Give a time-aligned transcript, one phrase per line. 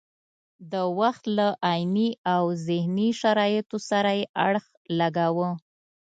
[0.71, 4.65] د وخت له عیني او ذهني شرایطو سره یې اړخ
[4.99, 5.49] لګاوه.